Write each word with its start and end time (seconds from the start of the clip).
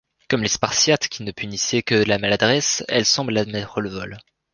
Comme 0.31 0.41
les 0.41 0.47
Spartiates 0.47 1.09
qui 1.09 1.21
ne 1.21 1.31
punissaient 1.31 1.83
que 1.83 1.93
la 1.93 2.17
maladresse, 2.17 2.83
elle 2.87 3.05
semble 3.05 3.37
admettre 3.37 3.81
le 3.81 3.89
vol. 3.91 4.17